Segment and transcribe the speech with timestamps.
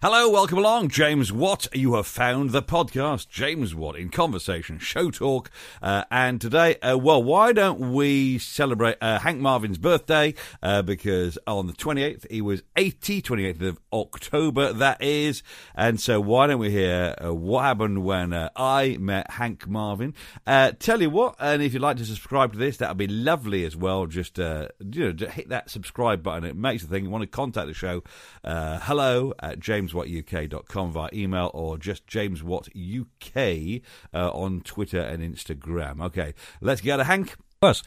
[0.00, 0.90] Hello, welcome along.
[0.90, 1.66] James Watt.
[1.74, 5.50] You have found the podcast, James Watt in Conversation, Show Talk.
[5.82, 10.34] Uh, and today, uh, well, why don't we celebrate uh, Hank Marvin's birthday?
[10.62, 15.42] Uh, because on the 28th, he was 80, 28th of October, that is.
[15.74, 20.14] And so why don't we hear uh, what happened when uh, I met Hank Marvin?
[20.46, 23.64] tell you what, and if you'd like to subscribe to this, that would be lovely
[23.64, 24.06] as well.
[24.06, 26.44] Just, you know, just hit that subscribe button.
[26.44, 27.02] It makes the thing.
[27.02, 28.04] You want to contact the show,
[28.44, 33.82] hello at James jameswattuk.com via email or just jameswattuk
[34.14, 36.02] uh, on Twitter and Instagram.
[36.02, 37.84] Okay, let's get to Hank first.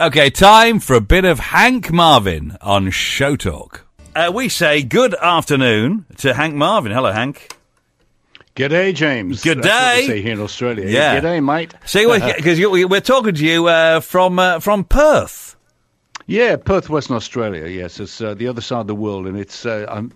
[0.00, 3.86] Okay, time for a bit of Hank Marvin on Show Talk.
[4.14, 6.92] Uh, we say good afternoon to Hank Marvin.
[6.92, 7.56] Hello, Hank.
[8.54, 9.42] G'day, James.
[9.42, 10.04] Good day.
[10.06, 10.86] say here in Australia.
[10.86, 11.20] Yeah.
[11.20, 11.74] G'day, mate.
[11.86, 15.56] See, because we're talking to you uh, from uh, from Perth.
[16.26, 17.66] Yeah, Perth, Western Australia.
[17.66, 20.12] Yes, it's uh, the other side of the world, and it's uh, I'm,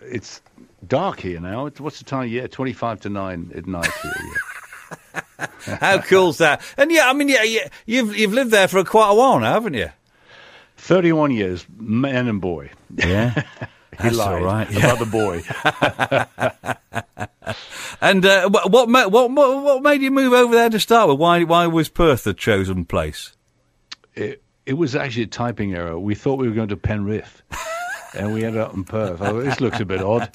[0.00, 0.40] it's
[0.86, 1.68] dark here now.
[1.68, 2.28] What's the time?
[2.28, 4.12] Yeah, twenty-five to nine at night here.
[4.18, 5.46] Yeah.
[5.80, 6.62] How cool's that?
[6.76, 9.52] And yeah, I mean, yeah, yeah, you've you've lived there for quite a while now,
[9.52, 9.90] haven't you?
[10.76, 12.70] Thirty-one years, man and boy.
[12.94, 13.30] Yeah.
[13.32, 13.42] he
[13.98, 14.76] That's lied all right.
[14.76, 15.42] About the boy.
[18.00, 21.18] and uh, what, what what what made you move over there to start with?
[21.18, 23.36] Why why was Perth the chosen place?
[24.14, 25.98] It it was actually a typing error.
[25.98, 27.42] We thought we were going to Penrith
[28.14, 29.20] and we ended up in Perth.
[29.20, 30.30] This looks a bit odd.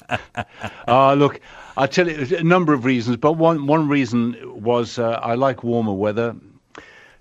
[0.86, 1.40] Uh, look,
[1.76, 5.62] I tell you a number of reasons, but one one reason was uh, I like
[5.62, 6.34] warmer weather.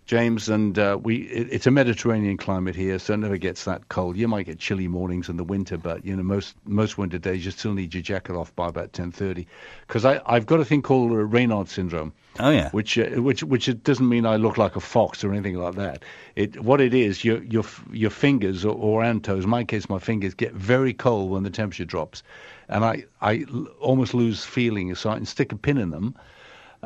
[0.07, 3.89] James, and uh, we it, it's a Mediterranean climate here, so it never gets that
[3.89, 4.15] cold.
[4.15, 7.43] You might get chilly mornings in the winter, but you know most most winter days
[7.43, 9.47] you still need your jacket off by about ten thirty.
[9.85, 12.13] Because I I've got a thing called Raynaud syndrome.
[12.39, 12.69] Oh yeah.
[12.71, 15.75] Which uh, which which it doesn't mean I look like a fox or anything like
[15.75, 16.03] that.
[16.37, 19.43] It what it is your your your fingers or, or and toes.
[19.43, 22.23] In my case, my fingers get very cold when the temperature drops,
[22.69, 23.43] and I I
[23.81, 24.95] almost lose feeling.
[24.95, 26.15] So I can stick a pin in them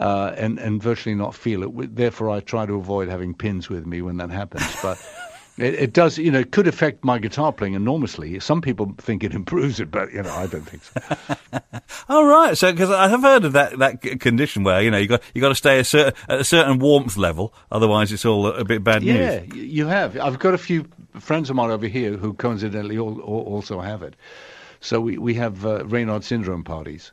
[0.01, 1.95] uh, and and virtually not feel it.
[1.95, 4.65] Therefore, I try to avoid having pins with me when that happens.
[4.81, 4.97] But
[5.57, 8.39] it, it, does, you know, it could affect my guitar playing enormously.
[8.39, 11.81] Some people think it improves it, but you know, I don't think so.
[12.09, 15.07] All right, so because I have heard of that that condition where you know you
[15.07, 18.47] got you got to stay a certain, at a certain warmth level, otherwise it's all
[18.47, 19.55] a bit bad yeah, news.
[19.55, 20.17] Yeah, you have.
[20.17, 20.87] I've got a few
[21.19, 24.15] friends of mine over here who coincidentally all, all, also have it.
[24.81, 27.11] So we, we have uh, Raynaud syndrome parties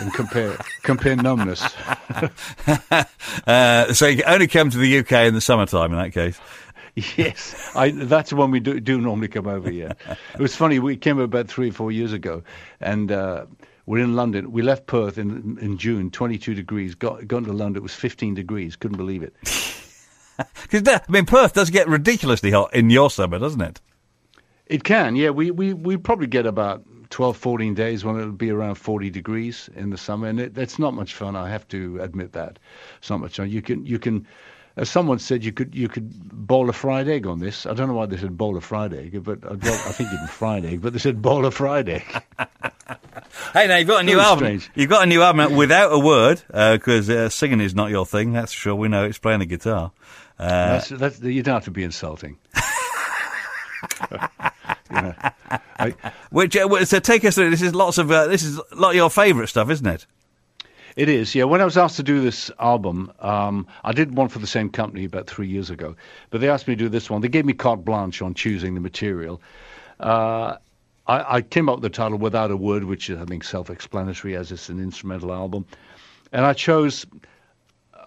[0.00, 1.62] and compare compare numbness.
[3.46, 6.40] uh, so you only come to the UK in the summertime in that case.
[7.16, 9.94] Yes, I, that's when we do, do normally come over here.
[10.34, 10.78] it was funny.
[10.78, 12.42] We came about three or four years ago,
[12.80, 13.46] and uh,
[13.86, 14.50] we're in London.
[14.50, 16.94] We left Perth in in June, 22 degrees.
[16.94, 17.76] Got got to London.
[17.76, 18.76] It was 15 degrees.
[18.76, 19.34] Couldn't believe it.
[20.62, 23.78] Because I mean, Perth does get ridiculously hot in your summer, doesn't it?
[24.64, 25.14] It can.
[25.14, 29.10] Yeah, we we we probably get about 12, 14 days when it'll be around 40
[29.10, 31.36] degrees in the summer, and it, it's not much fun.
[31.36, 32.58] I have to admit that
[32.98, 33.50] it's not much fun.
[33.50, 34.26] You can you can,
[34.76, 36.08] as someone said, you could you could
[36.46, 37.66] bowl a fried egg on this.
[37.66, 40.28] I don't know why they said bowl a fried egg, but I, I think even
[40.28, 42.04] fried egg, but they said bowl a fried egg.
[43.52, 44.44] hey, now you've got a new album.
[44.44, 44.70] Strange.
[44.76, 48.06] You've got a new album without a word because uh, uh, singing is not your
[48.06, 48.32] thing.
[48.32, 48.76] That's sure.
[48.76, 49.90] We know it's playing the guitar.
[50.38, 52.38] Uh, that's, that's, you don't have to be insulting.
[55.78, 55.94] I,
[56.30, 57.50] Which uh, so take us through.
[57.50, 60.06] This is lots of uh, this is a lot of your favourite stuff, isn't it?
[60.96, 61.44] It is, yeah.
[61.44, 64.68] When I was asked to do this album, um, I did one for the same
[64.70, 65.94] company about three years ago,
[66.30, 67.20] but they asked me to do this one.
[67.20, 69.40] They gave me carte blanche on choosing the material.
[70.00, 70.56] Uh,
[71.06, 74.52] I, came up with the title "Without a Word," which is, I think, self-explanatory as
[74.52, 75.66] it's an instrumental album,
[76.32, 77.04] and I chose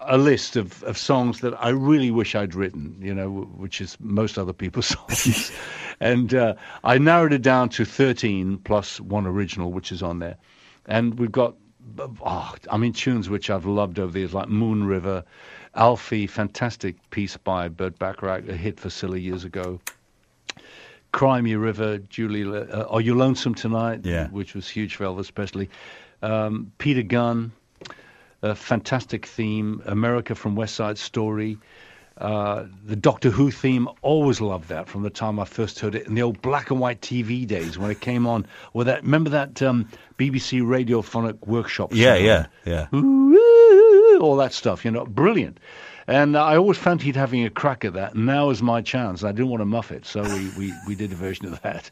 [0.06, 3.96] a list of, of songs that I really wish I'd written, you know, which is
[4.00, 5.52] most other people's songs.
[6.04, 10.36] And uh, I narrowed it down to 13 plus one original, which is on there.
[10.84, 11.56] And we've got,
[11.98, 15.24] oh, I mean, tunes which I've loved over the years, like Moon River,
[15.74, 19.80] Alfie, fantastic piece by Burt Bacharach, a hit for Cilla years ago.
[21.10, 24.00] Cry Me River, Julie, uh, Are You Lonesome Tonight?
[24.04, 24.28] Yeah.
[24.28, 25.70] Which was huge for Elvis, especially.
[26.20, 27.50] Um, Peter Gunn,
[28.42, 29.80] a fantastic theme.
[29.86, 31.56] America from West Side Story.
[32.18, 36.06] Uh, the Doctor Who theme, always loved that from the time I first heard it
[36.06, 38.46] in the old black and white TV days when it came on.
[38.72, 39.88] With that, remember that um,
[40.18, 41.92] BBC radiophonic workshop?
[41.92, 42.86] Yeah, yeah, yeah.
[44.20, 45.58] all that stuff, you know, brilliant.
[46.06, 48.14] And I always fancied having a crack at that.
[48.14, 49.24] Now is my chance.
[49.24, 51.90] I didn't want to muff it, so we, we, we did a version of that.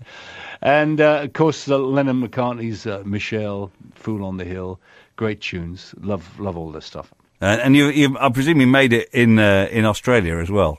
[0.61, 4.79] And uh, of course, uh, Lennon McCartney's uh, Michelle, Fool on the Hill
[5.17, 5.95] great tunes.
[6.01, 7.13] Love love all this stuff.
[7.43, 10.79] Uh, and you, you, I presume you made it in uh, in Australia as well.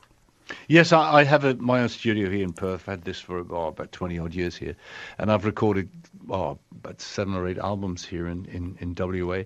[0.69, 2.83] Yes, I, I have a, my own studio here in Perth.
[2.83, 4.77] I've had this for oh, about twenty odd years here,
[5.17, 5.89] and I've recorded
[6.29, 9.43] oh, about seven or eight albums here in, in, in WA.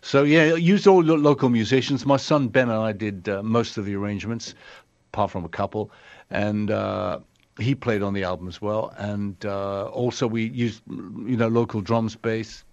[0.00, 2.06] So yeah, used all the local musicians.
[2.06, 4.54] My son Ben and I did uh, most of the arrangements,
[5.12, 5.90] apart from a couple,
[6.30, 6.70] and.
[6.70, 7.18] Uh,
[7.58, 11.82] he played on the album as well, and uh, also we used, you know, local
[11.82, 12.64] drums, bass,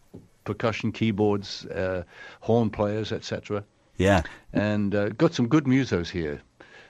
[0.45, 2.03] percussion, keyboards, uh,
[2.39, 3.65] horn players, etc.
[3.97, 4.23] Yeah,
[4.53, 6.41] and uh, got some good musos here.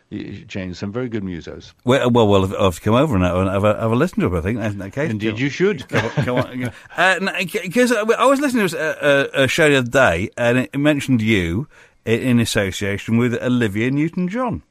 [0.09, 1.74] James, some very good musos.
[1.83, 4.39] Well, well, well, I've, I've come over and have a, have a listen to it.
[4.39, 5.12] I think in that case.
[5.12, 5.86] Indeed, you should.
[5.89, 6.27] Because
[7.92, 11.68] uh, I was listening to a, a, show the other day, and it mentioned you
[12.06, 14.63] in, in association with Olivia Newton-John.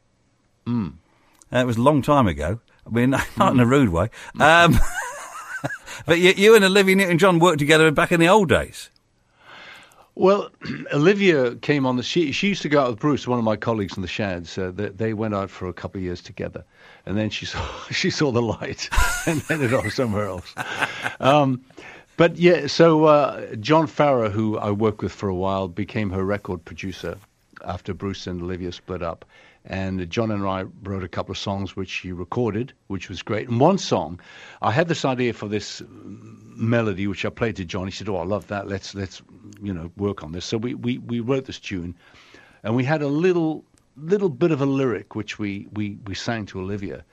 [0.67, 0.95] Mm.
[1.53, 2.61] Uh, it was a long time ago.
[2.87, 3.51] I mean, not mm.
[3.53, 4.09] in a rude way.
[4.41, 4.79] Um,
[6.07, 8.91] but you, you and Olivia Newton-John worked together back in the old days.
[10.17, 10.49] Well,
[10.95, 12.03] Olivia came on the.
[12.03, 14.59] She, she used to go out with Bruce, one of my colleagues in the Shads.
[14.59, 16.65] Uh, they, they, went out for a couple of years together,
[17.05, 18.89] and then she saw she saw the light
[19.27, 20.55] and headed off somewhere else.
[21.21, 21.65] Um,
[22.17, 26.25] but yeah, so uh, John Farrar, who I worked with for a while, became her
[26.25, 27.19] record producer
[27.65, 29.27] after Bruce and Olivia split up.
[29.67, 33.49] And John and I wrote a couple of songs which he recorded, which was great.
[33.49, 34.21] And one song,
[34.63, 37.87] I had this idea for this melody which I played to John.
[37.87, 38.69] He said, "Oh, I love that.
[38.69, 39.23] Let's let's
[39.61, 41.97] you know work on this." So we we, we wrote this tune,
[42.63, 43.65] and we had a little
[43.97, 47.05] little bit of a lyric which we we we sang to Olivia,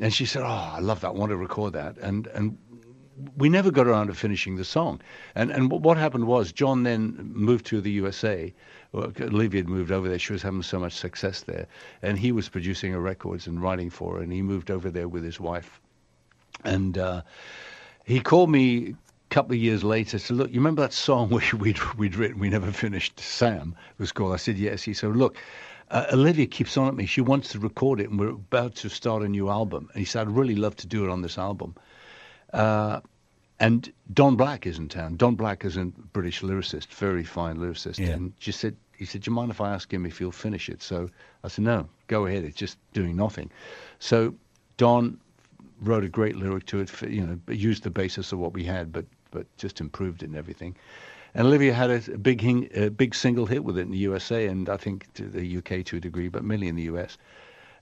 [0.00, 1.08] and she said, "Oh, I love that.
[1.08, 2.58] I want to record that." And and
[3.36, 5.00] we never got around to finishing the song.
[5.34, 8.52] And and what happened was John then moved to the USA
[8.96, 10.18] Olivia had moved over there.
[10.18, 11.66] She was having so much success there.
[12.02, 14.22] And he was producing her records and writing for her.
[14.22, 15.80] And he moved over there with his wife.
[16.64, 17.22] And uh,
[18.04, 18.94] he called me a
[19.34, 20.18] couple of years later.
[20.18, 22.38] Said, "Look, you remember that song we, we'd we'd written?
[22.38, 23.20] We never finished.
[23.20, 25.36] Sam was called." I said, "Yes." He said, "Look."
[25.88, 27.06] Uh, Olivia keeps on at me.
[27.06, 29.88] She wants to record it, and we're about to start a new album.
[29.92, 31.76] And he said, "I'd really love to do it on this album."
[32.52, 33.00] Uh,
[33.58, 35.16] and Don Black is in town.
[35.16, 37.98] Don Black is a British lyricist, very fine lyricist.
[37.98, 38.08] Yeah.
[38.08, 40.68] And she said, he said, "Do you mind if I ask him if he'll finish
[40.68, 41.08] it?" So
[41.42, 42.44] I said, "No, go ahead.
[42.44, 43.50] It's just doing nothing."
[43.98, 44.34] So
[44.76, 45.18] Don
[45.80, 46.90] wrote a great lyric to it.
[46.90, 50.26] For, you know, used the basis of what we had, but but just improved it
[50.26, 50.76] and everything.
[51.34, 53.98] And Olivia had a, a big hing, a big single hit with it in the
[53.98, 57.18] USA and I think to the UK to a degree, but mainly in the US.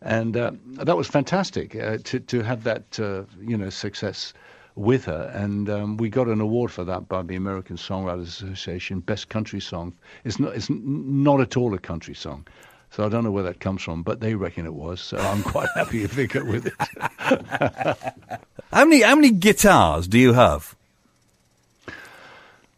[0.04, 0.52] And uh,
[0.84, 4.34] that was fantastic uh, to to have that uh, you know success
[4.76, 9.00] with her, and um, we got an award for that by the American Songwriters Association,
[9.00, 9.94] Best Country Song.
[10.24, 12.46] It's not, it's not at all a country song.
[12.90, 15.00] So I don't know where that comes from, but they reckon it was.
[15.00, 16.74] So I'm quite happy if they go with it.
[18.72, 20.76] how many how many guitars do you have?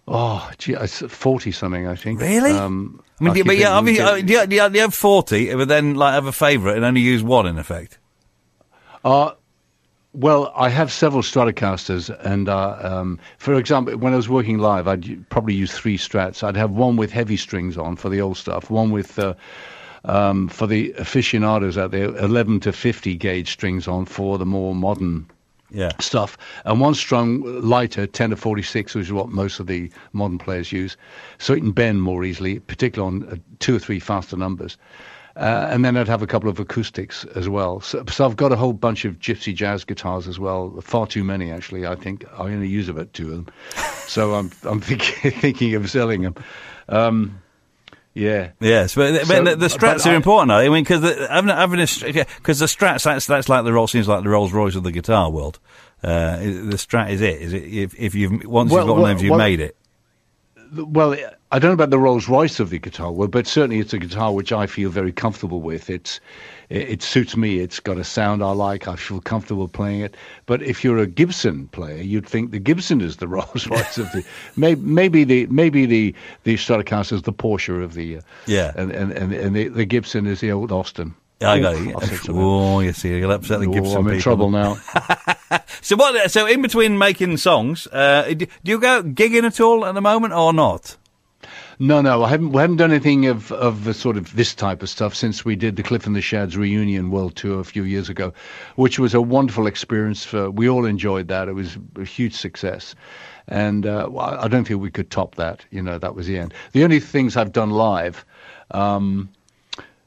[0.08, 2.20] Oh, gee, it's forty something, I think.
[2.20, 2.52] Really?
[2.52, 4.94] Um, I mean, I do, but yeah, I mean, uh, do, you, do, you, have
[4.94, 7.98] forty, but then like have a favourite and only use one in effect?
[9.04, 9.32] Uh,
[10.12, 14.86] well, I have several Stratocasters, and uh, um, for example, when I was working live,
[14.86, 16.42] I'd probably use three Strats.
[16.42, 19.34] I'd have one with heavy strings on for the old stuff, one with uh,
[20.04, 24.74] um, for the aficionados out there, 11 to 50 gauge strings on for the more
[24.74, 25.28] modern
[25.70, 25.90] yeah.
[26.00, 30.38] stuff, and one strung lighter, 10 to 46, which is what most of the modern
[30.38, 30.96] players use,
[31.38, 34.76] so it can bend more easily, particularly on uh, two or three faster numbers.
[35.36, 37.80] Uh, and then I'd have a couple of acoustics as well.
[37.80, 40.80] So, so, I've got a whole bunch of gypsy jazz guitars as well.
[40.80, 41.86] Far too many, actually.
[41.86, 43.48] I think I only use about two of them.
[44.06, 46.36] so I'm I'm thinking thinking of selling them.
[46.88, 47.38] Um,
[48.16, 48.50] yeah.
[48.60, 50.50] Yes, but, so, the, the, Strats are I, important.
[50.52, 54.22] I mean, because having having because the Strats that's that's like the Rolls seems like
[54.22, 55.58] the Rolls Royce of the guitar world.
[56.02, 57.40] Uh, the Strat is it?
[57.40, 59.38] Is it if if you've once well, you've got well, one of them, you've well,
[59.38, 59.76] made it
[60.74, 61.16] well,
[61.52, 63.98] I don't know about the Rolls Royce of the guitar, well, but certainly it's a
[63.98, 65.88] guitar which I feel very comfortable with.
[65.88, 66.20] It's
[66.68, 67.60] it, it, suits me.
[67.60, 68.88] It's got a sound I like.
[68.88, 70.16] I feel comfortable playing it.
[70.46, 74.10] But if you're a Gibson player, you'd think the Gibson is the Rolls Royce of
[74.12, 74.24] the
[74.56, 78.90] maybe, maybe the maybe the the Stratocaster is the Porsche of the uh, yeah, and
[78.90, 81.14] and and, and the, the Gibson is the old Austin.
[81.40, 82.28] I got it.
[82.30, 84.22] Oh, you see, you'll upset the Gibson oh, I'm in people.
[84.22, 84.78] trouble now.
[85.80, 86.30] so what?
[86.30, 90.34] So in between making songs, uh, do you go gigging at all at the moment
[90.34, 90.96] or not?
[91.78, 92.52] No, no, I haven't.
[92.52, 95.56] We haven't done anything of of the sort of this type of stuff since we
[95.56, 98.32] did the Cliff and the Shads reunion world tour a few years ago,
[98.76, 100.24] which was a wonderful experience.
[100.24, 101.48] For we all enjoyed that.
[101.48, 102.94] It was a huge success,
[103.46, 105.66] and uh, I don't think we could top that.
[105.70, 106.54] You know, that was the end.
[106.72, 108.24] The only things I've done live.
[108.70, 109.28] Um,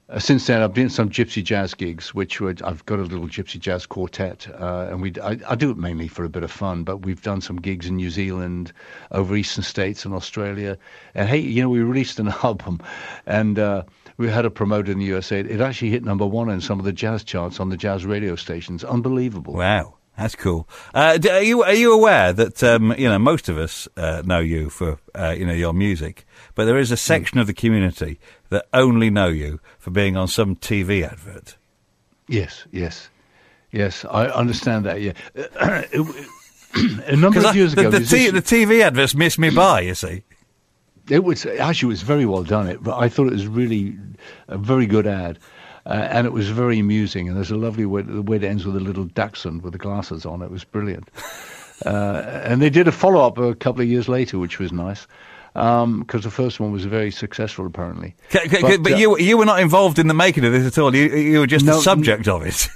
[0.09, 3.59] uh, since then, I've been some gypsy jazz gigs, which I've got a little gypsy
[3.59, 6.83] jazz quartet, uh, and we I, I, do it mainly for a bit of fun.
[6.83, 8.73] But we've done some gigs in New Zealand,
[9.11, 10.79] over eastern states, and Australia.
[11.13, 12.79] And hey, you know, we released an album,
[13.27, 13.83] and uh,
[14.17, 15.41] we had a promoter in the USA.
[15.41, 18.35] It actually hit number one in some of the jazz charts on the jazz radio
[18.35, 18.83] stations.
[18.83, 19.53] Unbelievable!
[19.53, 19.98] Wow.
[20.19, 20.67] That's cool.
[20.93, 24.39] Uh, are you are you aware that um, you know most of us uh, know
[24.39, 28.19] you for uh, you know your music, but there is a section of the community
[28.49, 31.55] that only know you for being on some TV advert.
[32.27, 33.09] Yes, yes,
[33.71, 34.03] yes.
[34.11, 34.99] I understand that.
[34.99, 35.13] Yeah,
[37.07, 39.79] a number of I- years the, ago, the, t- the TV adverts missed me by.
[39.79, 40.23] You see.
[41.09, 42.67] It was actually it was very well done.
[42.67, 43.97] It, but I thought it was really
[44.49, 45.39] a very good ad,
[45.85, 47.27] uh, and it was very amusing.
[47.27, 49.79] And there's a lovely way the way it ends with a little dachshund with the
[49.79, 50.41] glasses on.
[50.41, 51.09] It was brilliant.
[51.85, 55.07] Uh, and they did a follow up a couple of years later, which was nice
[55.53, 58.15] because the first one was very successful apparently.
[58.29, 60.67] C- c- But, but uh, you you were not involved in the making of this
[60.67, 60.93] at all.
[60.93, 62.67] You you were just No, the subject of it.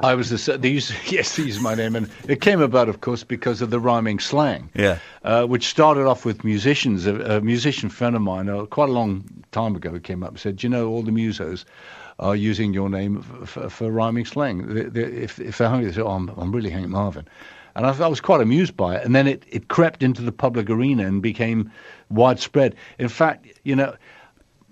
[0.00, 3.00] I was the they used yes they used my name and it came about of
[3.00, 4.68] course because of the rhyming slang.
[4.74, 4.98] Yeah.
[5.24, 7.06] Uh, which started off with musicians.
[7.06, 10.38] A, a musician friend of mine, uh, quite a long time ago, came up and
[10.38, 11.64] said, "You know, all the musos
[12.18, 14.74] are using your name f- f- for rhyming slang.
[14.74, 17.26] They, they, if, if they're hungry, they say, oh, I'm, I'm really Hank Marvin."
[17.74, 19.04] And I, I was quite amused by it.
[19.04, 21.70] And then it, it crept into the public arena and became
[22.10, 22.74] widespread.
[22.98, 23.94] In fact, you know,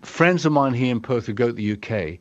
[0.03, 2.19] friends of mine here in Perth who go to the UK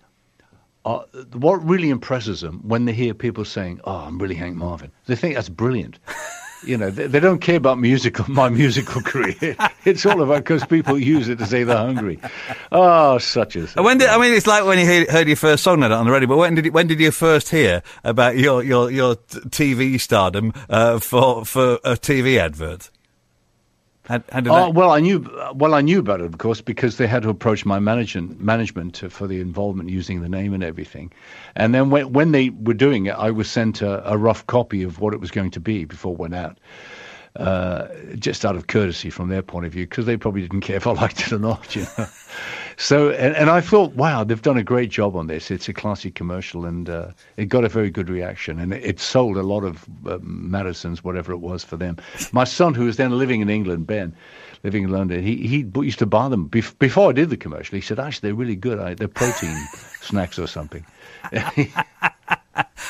[1.33, 5.15] what really impresses them when they hear people saying, "Oh, I'm really Hank Marvin," they
[5.15, 5.99] think that's brilliant.
[6.63, 9.55] you know, they, they don't care about musical my musical career.
[9.85, 12.19] it's all about because people use it to say they're hungry.
[12.71, 13.75] Oh, such as.
[13.75, 14.33] When did I mean?
[14.33, 16.27] It's like when you heard, heard your first song on the radio.
[16.27, 20.53] But when did you, when did you first hear about your your your TV stardom
[20.69, 22.89] uh, for for a TV advert?
[24.09, 24.73] How, how did Oh that?
[24.73, 25.23] well, I knew
[25.53, 28.95] well I knew about it, of course, because they had to approach my management management
[28.95, 31.11] to, for the involvement using the name and everything.
[31.55, 34.81] And then when when they were doing it, I was sent a, a rough copy
[34.81, 36.57] of what it was going to be before it went out.
[37.35, 40.77] Uh, just out of courtesy from their point of view, because they probably didn't care
[40.77, 42.07] if I liked it or not, you know.
[42.79, 45.51] So, and, and I thought, wow, they've done a great job on this.
[45.51, 48.99] It's a classy commercial, and uh, it got a very good reaction, and it, it
[49.01, 51.97] sold a lot of uh, Mattessons, whatever it was for them.
[52.31, 54.15] My son, who was then living in England, Ben,
[54.63, 57.75] living in London, he he used to buy them bef- before I did the commercial.
[57.75, 58.79] He said, actually, they're really good.
[58.79, 59.57] I, they're protein
[60.01, 60.85] snacks or something.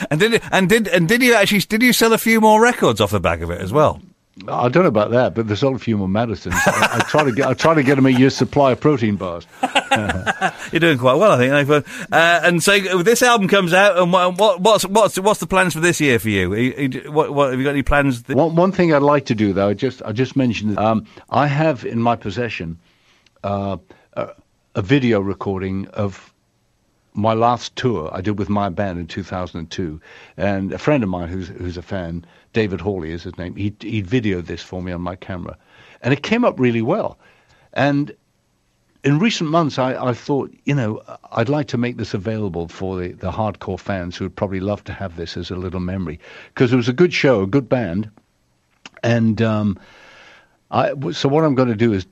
[0.10, 3.02] And did and did and did you actually did you sell a few more records
[3.02, 4.02] off the back of it as well?
[4.48, 6.56] I don't know about that, but there's few more Mattessons.
[6.66, 9.16] I, I try to get I try to get them a year's supply of protein
[9.16, 9.46] bars.
[10.72, 11.86] You're doing quite well, I think.
[12.12, 15.74] Uh, and so this album comes out, and what, what, what's what's what's the plans
[15.74, 17.02] for this year for you?
[17.12, 18.22] What, what have you got any plans?
[18.24, 21.06] th- One, one thing I'd like to do, though, I just I just mentioned, um,
[21.30, 22.78] I have in my possession
[23.44, 23.78] uh,
[24.14, 24.30] a,
[24.76, 26.29] a video recording of
[27.14, 30.00] my last tour I did with my band in 2002,
[30.38, 33.56] and a friend of mine who's who's a fan, David Hawley is his name.
[33.56, 35.58] He he videoed this for me on my camera,
[36.02, 37.18] and it came up really well.
[37.74, 38.16] And
[39.04, 41.02] in recent months, I, I thought, you know,
[41.32, 44.84] I'd like to make this available for the, the hardcore fans who would probably love
[44.86, 46.20] to have this as a little memory
[46.54, 48.10] because it was a good show, a good band,
[49.04, 49.80] and um,
[50.72, 52.06] I, so what I'm going to do is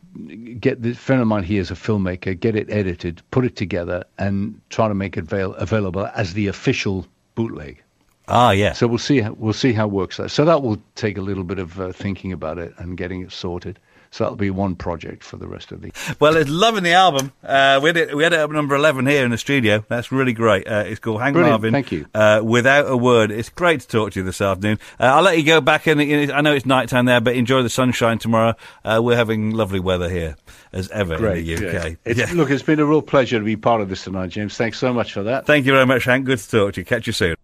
[0.59, 4.03] get this friend of mine here is a filmmaker, get it edited, put it together,
[4.17, 7.83] and try to make it avail- available as the official bootleg.
[8.27, 8.73] Ah, yeah.
[8.73, 9.21] So we'll see.
[9.21, 10.19] How, we'll see how it works.
[10.27, 13.31] So that will take a little bit of uh, thinking about it and getting it
[13.31, 13.79] sorted.
[14.11, 15.91] So that'll be one project for the rest of the.
[16.19, 17.31] Well, it's loving the album.
[17.43, 18.15] Uh, we had it.
[18.15, 19.83] We had it up number eleven here in the studio.
[19.89, 20.67] That's really great.
[20.67, 21.71] Uh, it's called Hank Brilliant, Marvin.
[21.73, 22.05] thank you.
[22.13, 24.79] Uh, without a word, it's great to talk to you this afternoon.
[24.99, 27.63] Uh, I'll let you go back and I know it's night time there, but enjoy
[27.63, 28.53] the sunshine tomorrow.
[28.83, 30.35] Uh, we're having lovely weather here
[30.73, 31.59] as ever in the UK.
[31.59, 31.97] Great.
[32.05, 32.31] It's, Yeah.
[32.33, 34.55] Look, it's been a real pleasure to be part of this tonight, James.
[34.57, 35.45] Thanks so much for that.
[35.45, 36.25] Thank you very much, Hank.
[36.25, 36.85] Good to talk to you.
[36.85, 37.35] Catch you soon.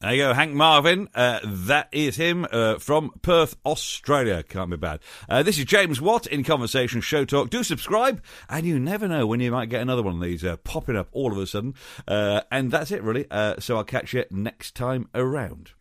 [0.00, 1.08] There you go, Hank Marvin.
[1.12, 4.44] Uh, that is him uh, from Perth, Australia.
[4.44, 5.00] Can't be bad.
[5.28, 7.50] Uh, this is James Watt in Conversation Show Talk.
[7.50, 10.56] Do subscribe, and you never know when you might get another one of these uh,
[10.58, 11.74] popping up all of a sudden.
[12.06, 13.26] Uh, and that's it, really.
[13.28, 15.72] Uh, so I'll catch you next time around.